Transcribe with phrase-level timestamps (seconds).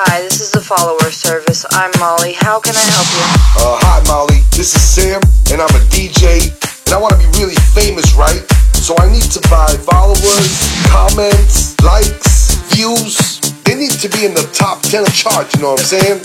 [0.00, 1.68] Hi, this is the follower service.
[1.76, 2.32] I'm Molly.
[2.32, 3.24] How can I help you?
[3.52, 4.40] Uh, hi, Molly.
[4.56, 5.20] This is Sam,
[5.52, 6.48] and I'm a DJ,
[6.88, 8.40] and I want to be really famous, right?
[8.72, 10.56] So I need to buy followers,
[10.88, 13.44] comments, likes, views.
[13.68, 16.24] They need to be in the top 10 of charts, you know what I'm saying?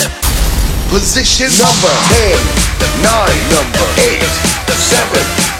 [0.87, 3.11] Position number 10, 9,
[3.59, 4.23] number 8,
[4.71, 5.54] 7,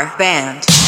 [0.00, 0.79] You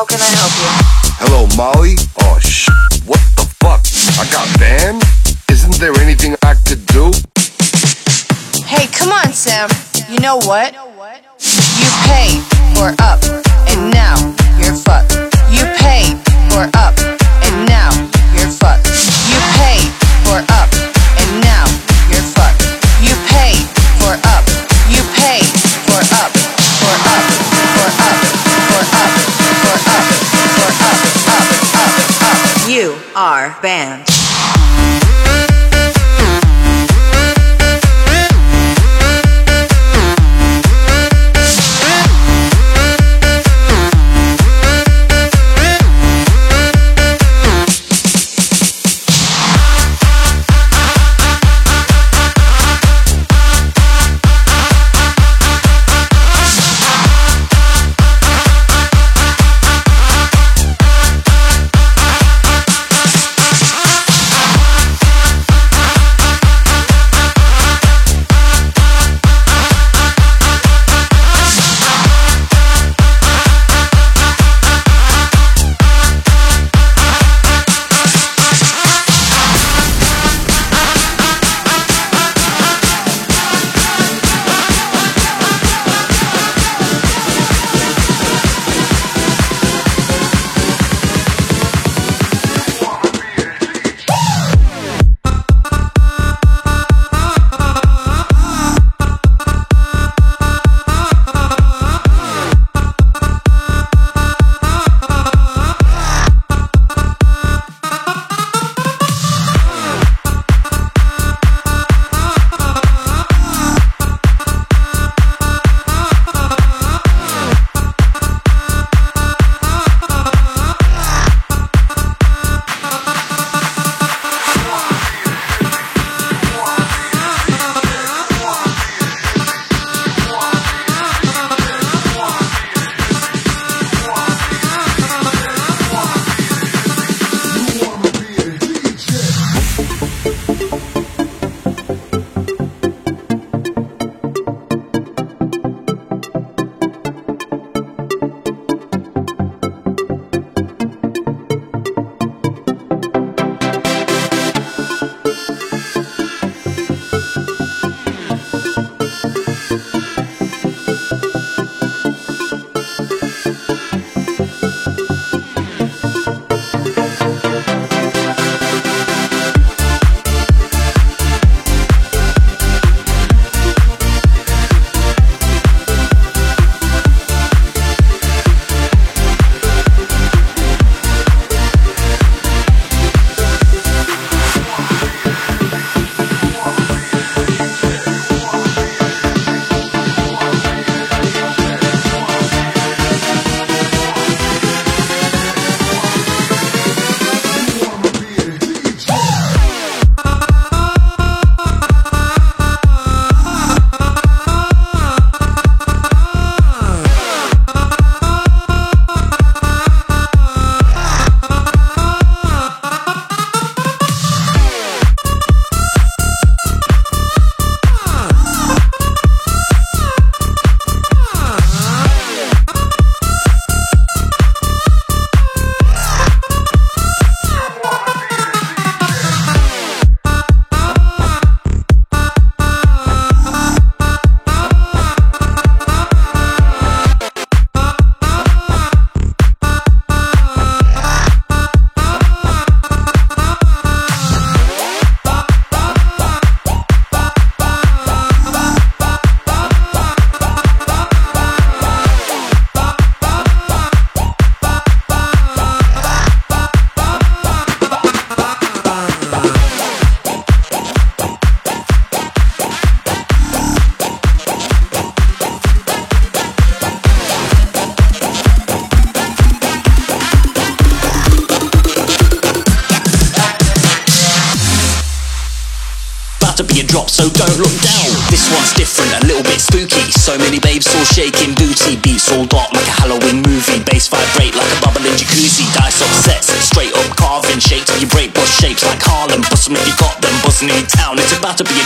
[0.00, 0.49] How can I help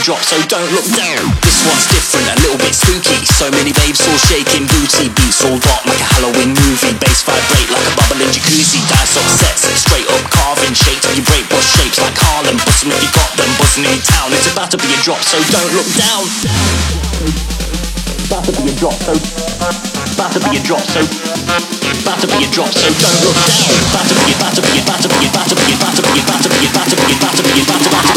[0.05, 1.25] drop, so don't look down.
[1.41, 3.25] This one's different, a little bit spooky.
[3.25, 6.93] So many babes all shaking booty, beats all dark like a Halloween movie.
[7.01, 8.85] Bass vibrate like a bubbling jacuzzi.
[8.85, 9.25] Dice up
[9.81, 12.61] straight up carving, till you break bust shapes like Harlem.
[12.69, 14.29] Bust 'em if you got them, buzzing in town.
[14.37, 16.29] It's about to be a drop, so don't look down.
[18.29, 22.45] About to be a drop, so about to be a drop, so about to be
[22.45, 23.73] a drop, so don't look down.
[23.89, 26.21] About to be, about to be, about to be, about to be, about to be,
[26.21, 28.14] about to be, about to be, about to be, about to, to, about to, about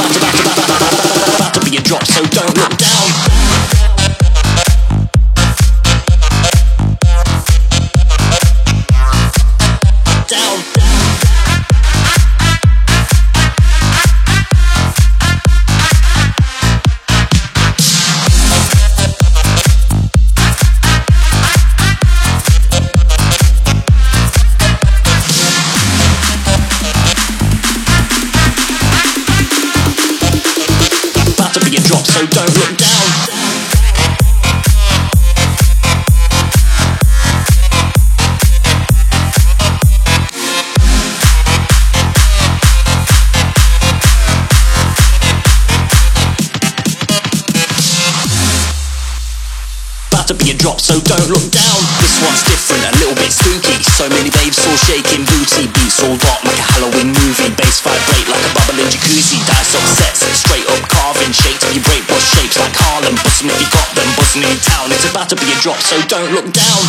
[65.67, 66.81] drop, so don't look down.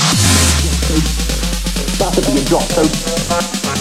[1.98, 2.82] About to be a drop, so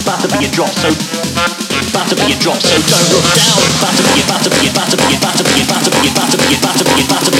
[0.01, 3.61] about to be a drop, so about to be a drop, so don't look down.
[3.77, 6.09] About to be, about to be, about to be, about to be, about to be,
[6.09, 7.36] about to be, about to be, about to be,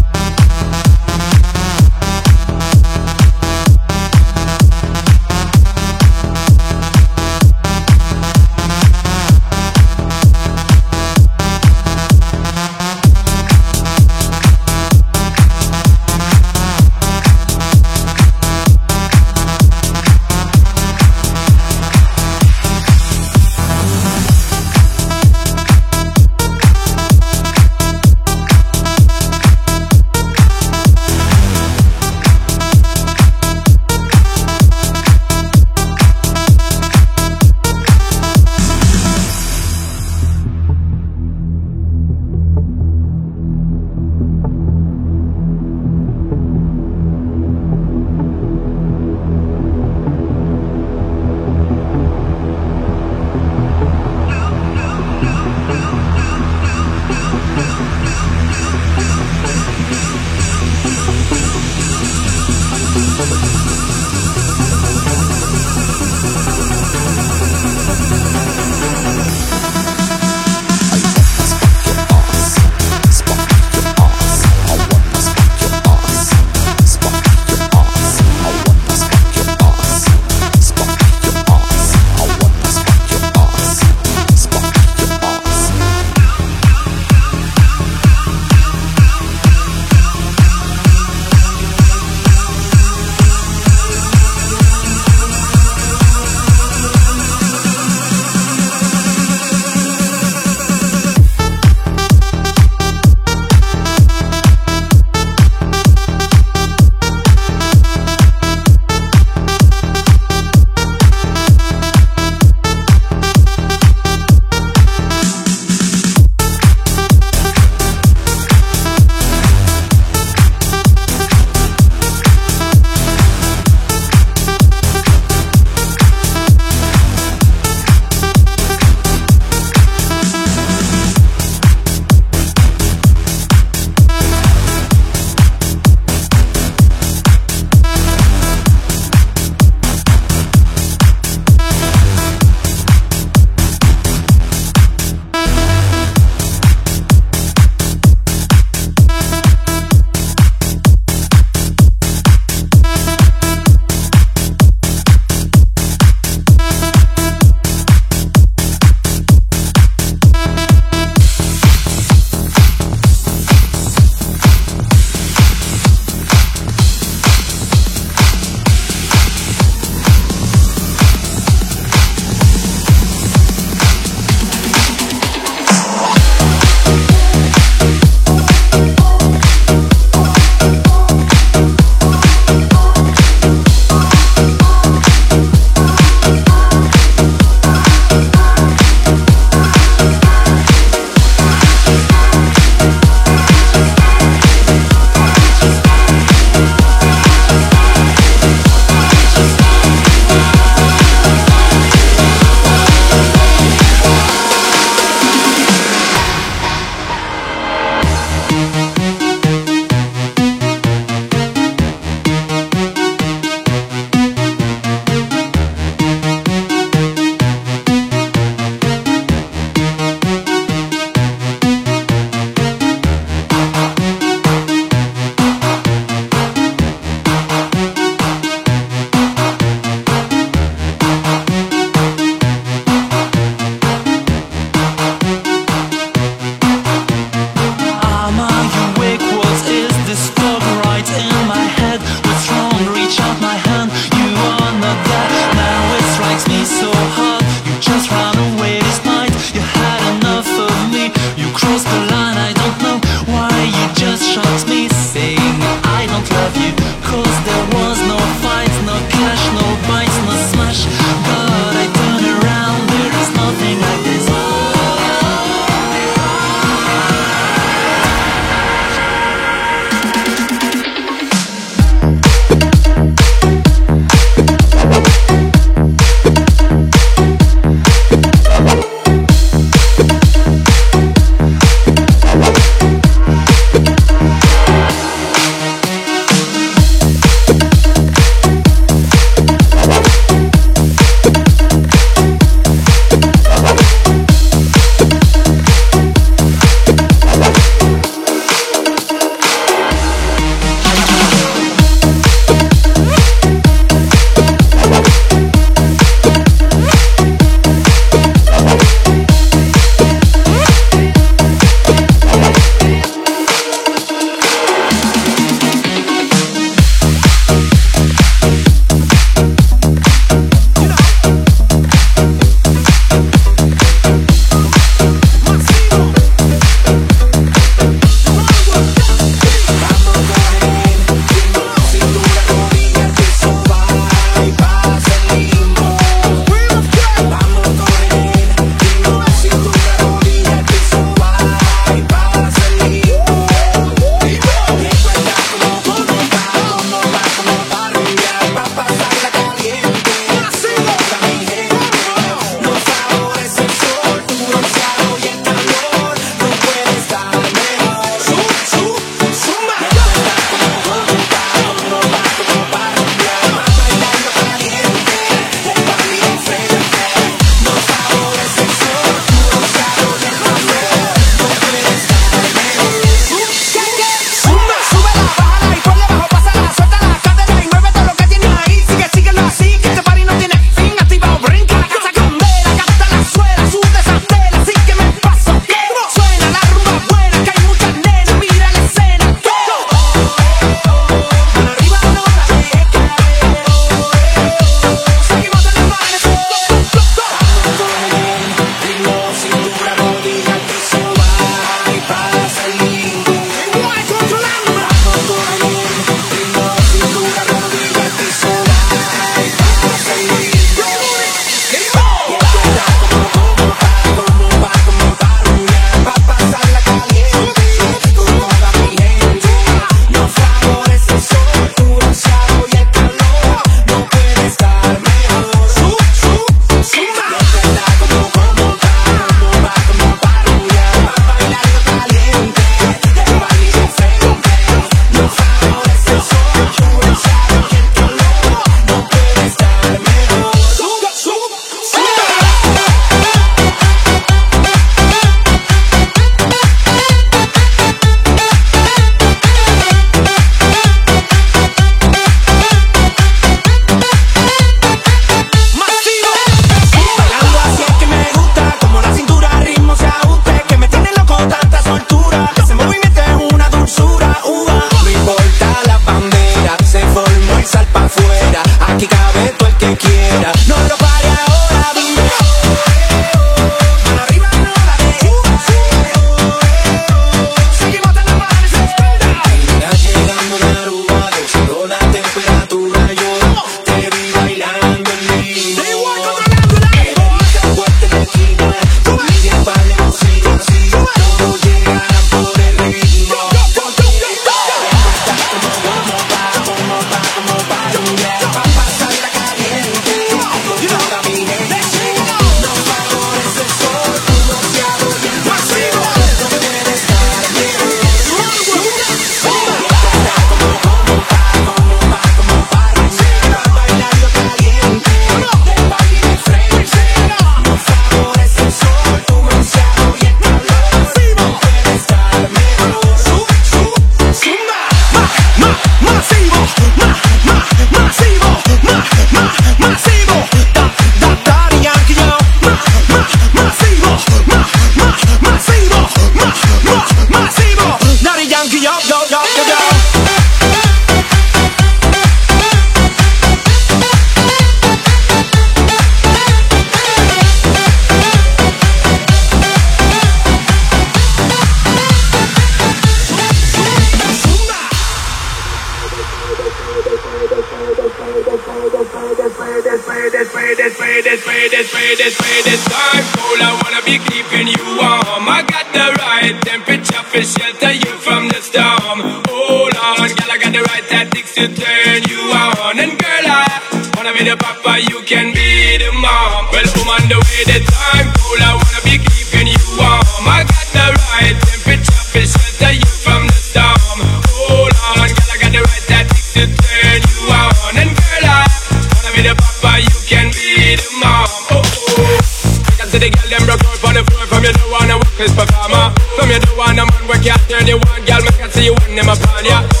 [572.31, 573.67] you are on and girl I
[574.15, 576.71] wanna be the papa, you can be the mom.
[576.71, 580.47] Well, woman, the way the time cold, I wanna be keeping you warm.
[580.47, 584.19] I got the right temperature to shelter you from the storm.
[584.63, 587.93] Hold on, girl, I got the right tactics to turn you on.
[587.99, 588.63] And girl, I
[589.11, 591.51] wanna be the papa, you can be the mom.
[591.75, 592.87] Oh, oh.
[592.87, 595.15] I can see the girl them broke up on the floor from your door, wanna
[595.19, 596.15] work this performer.
[596.39, 598.95] From your door, wanna man work, can't turn you on, girl, make I see you
[599.03, 599.83] when them upon ya.
[599.83, 600.00] Yeah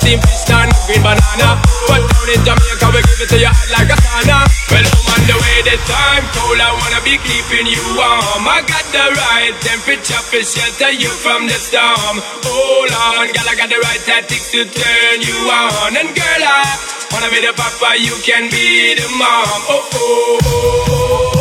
[0.00, 1.60] steam fish and green banana.
[1.86, 4.38] But down in Jamaica, we give it to you hot like a sauna.
[4.72, 6.60] Well, I'm on the way, the time cold.
[6.60, 8.44] I wanna be keeping you warm.
[8.48, 12.16] I got the right temperature to shelter you from the storm.
[12.48, 15.96] Hold on, girl, I got the right tactics to turn you on.
[16.00, 16.64] And girl, I
[17.12, 19.60] wanna be the papa, you can be the mom.
[19.68, 20.38] Oh, oh, oh.
[20.42, 21.39] oh, oh.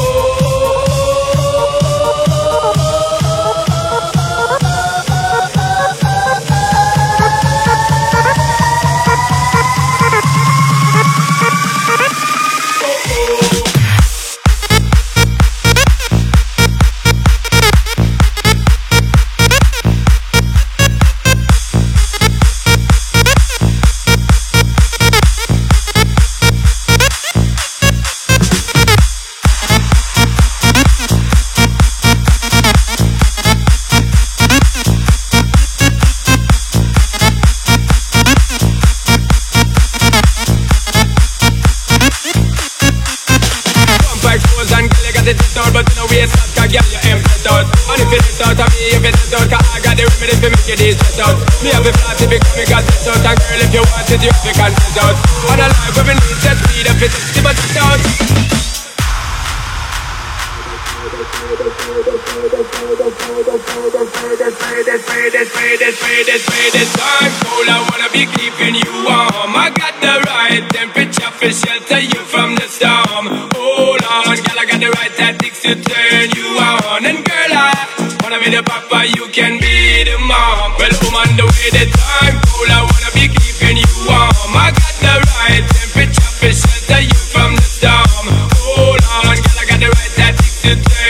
[90.76, 91.09] today.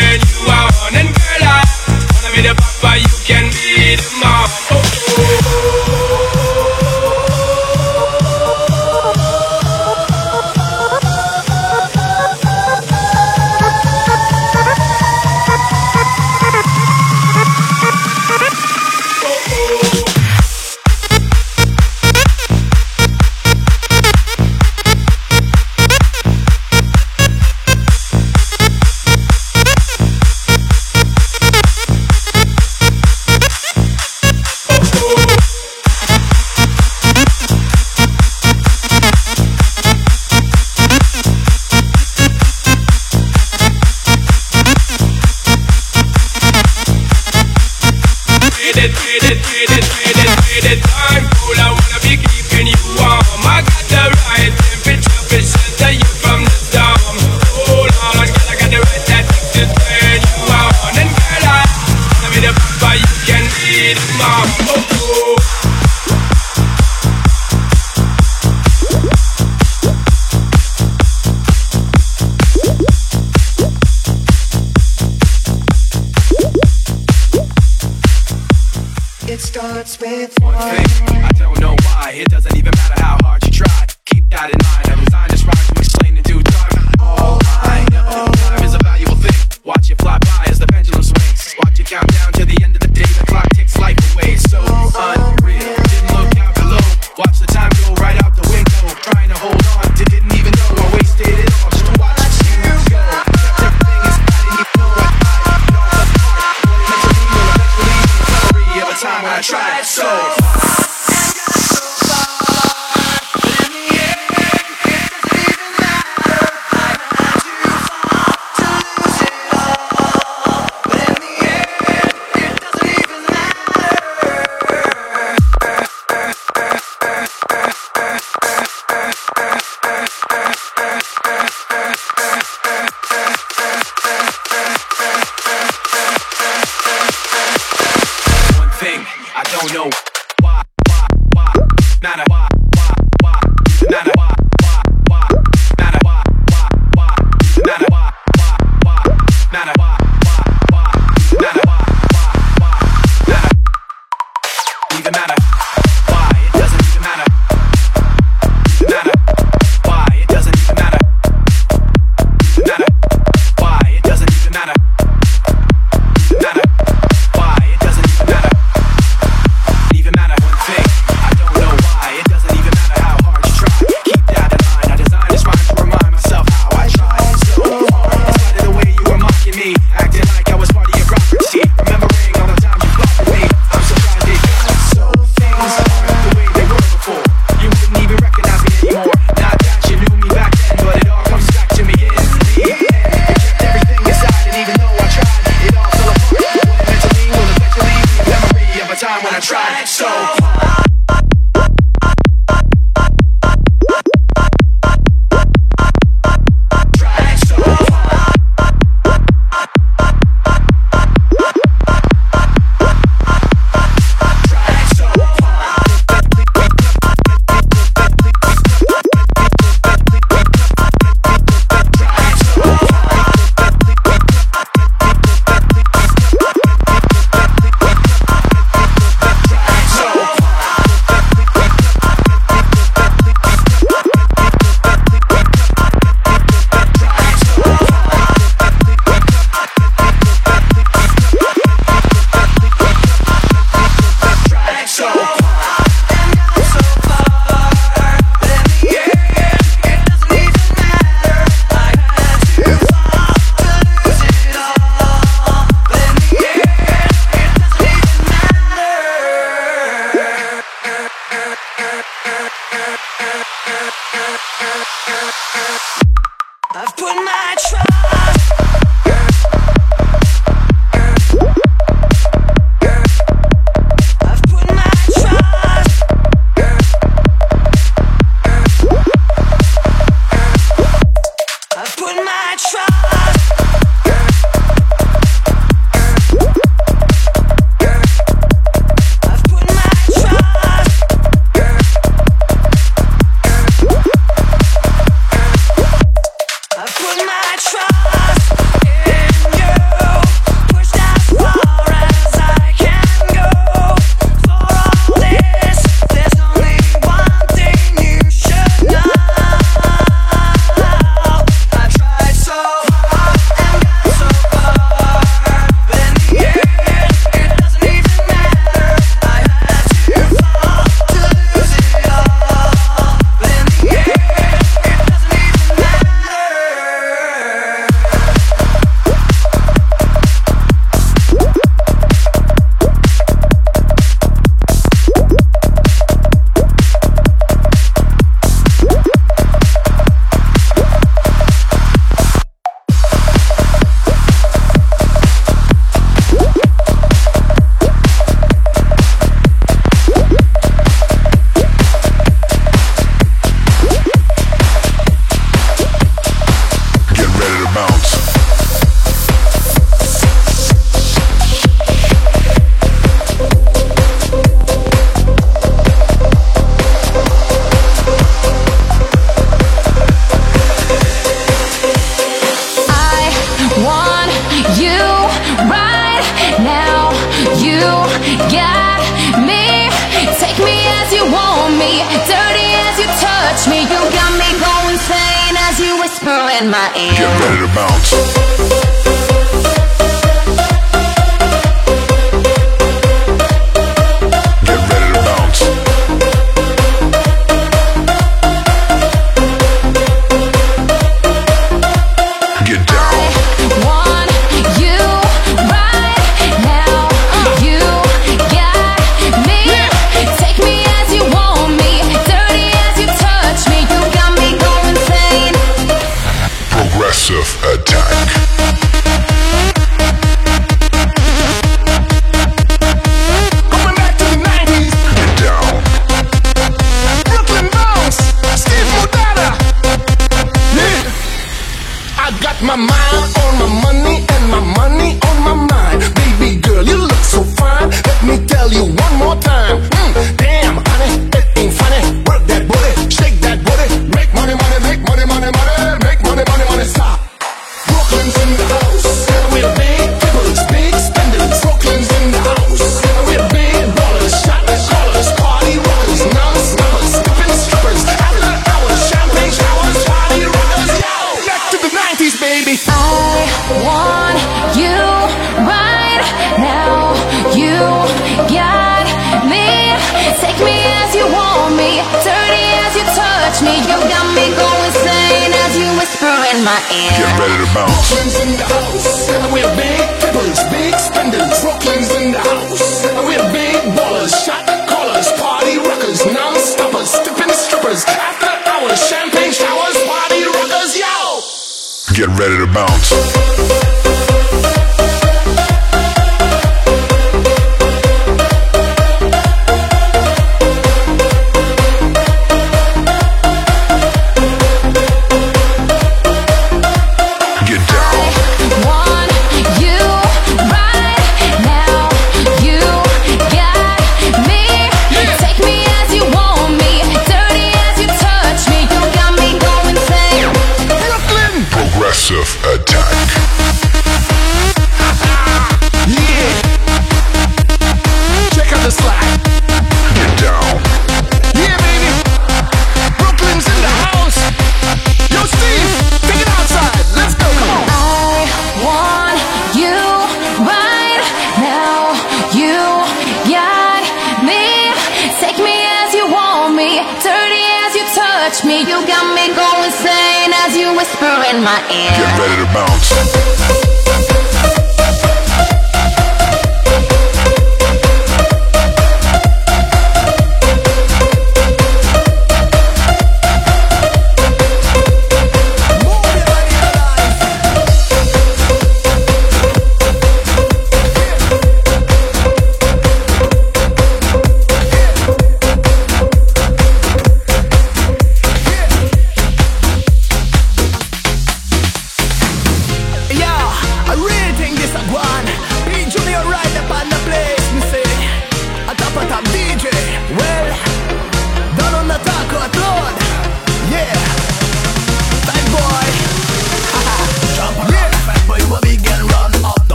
[139.52, 140.19] don't know.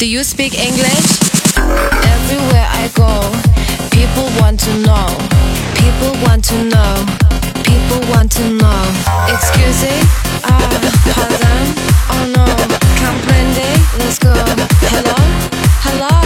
[0.00, 1.20] Do you speak English?
[1.58, 3.20] Everywhere I go,
[3.92, 5.12] people want to know.
[5.76, 7.04] People want to know.
[7.68, 8.80] People want to know.
[9.28, 10.00] Excuse me?
[10.48, 10.80] Ah, uh,
[11.12, 11.64] pardon?
[12.16, 12.48] Oh no.
[12.96, 13.68] Comprende?
[14.00, 14.32] Let's go.
[14.88, 15.20] Hello?
[15.84, 16.16] Hello?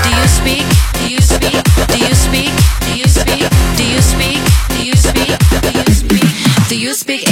[0.00, 0.64] Do you speak?
[0.96, 1.60] Do you speak?
[1.92, 2.52] Do you speak?
[2.88, 3.44] Do you speak?
[3.76, 4.40] Do you speak?
[4.72, 5.36] Do you speak?
[5.60, 6.24] Do you speak?
[6.70, 7.29] Do you speak?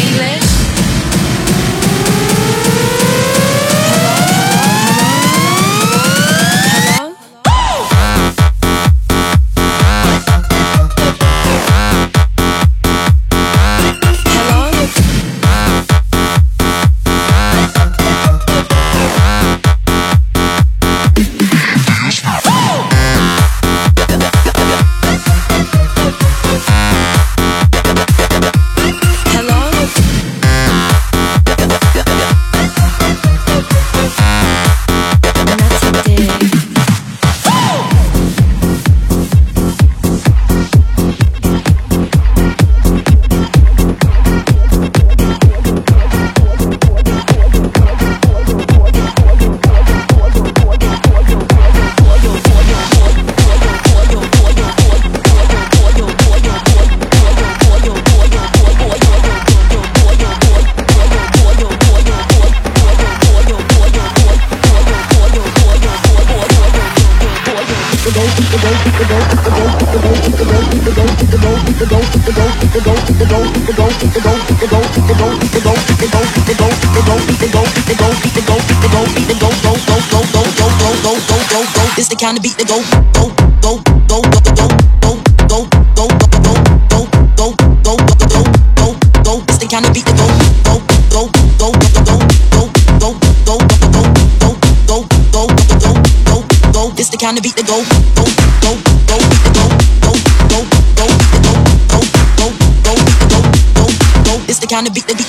[104.79, 105.28] kind of beat the beat.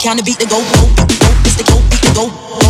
[0.00, 1.04] the kind of beat that go, go, go,
[1.60, 1.74] go,
[2.14, 2.69] go, go, go, go.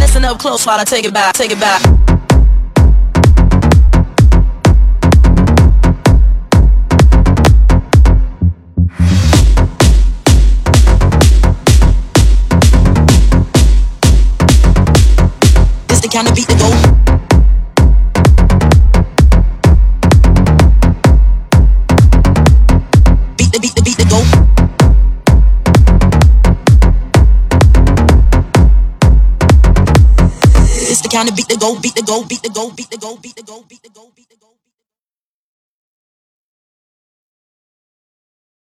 [0.00, 1.99] Listen up close while I take it back, take it back.
[16.10, 17.00] kind of beat the gold.
[31.10, 33.34] kind of beat the go, beat the go, beat the go, beat the go, beat
[33.34, 33.79] the go, beat the go.